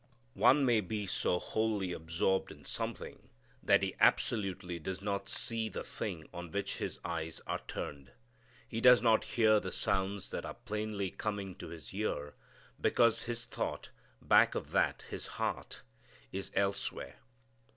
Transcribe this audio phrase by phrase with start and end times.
[0.39, 3.29] One may be so wholly absorbed in something
[3.61, 8.11] that he absolutely does not see the thing on which his eyes are turned.
[8.67, 12.33] He does not hear the sounds that are plainly coming to his ear
[12.81, 15.83] because his thought, back of that his heart,
[16.31, 17.17] is elsewhere.